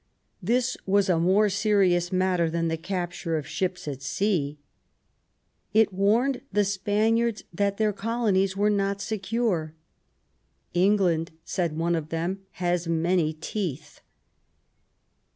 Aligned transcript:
This 0.41 0.77
was 0.87 1.09
a 1.09 1.19
more 1.19 1.47
serious 1.47 2.11
matter 2.11 2.49
than 2.49 2.69
the 2.69 2.75
capture 2.75 3.37
of 3.37 3.45
ships 3.45 3.87
at 3.87 4.01
sea. 4.01 4.57
It 5.75 5.93
warned 5.93 6.41
the 6.51 6.63
Spaniards 6.65 7.43
that 7.53 7.77
their 7.77 7.93
colonies 7.93 8.57
were 8.57 8.71
not 8.71 8.99
secure, 8.99 9.75
England/' 10.73 11.29
said 11.45 11.77
one 11.77 11.93
of 11.93 12.09
them, 12.09 12.31
THE 12.31 12.37
CRISIS 12.57 12.85
223" 12.85 13.11
has 13.11 13.15
many 13.15 13.33
teeth." 13.33 14.01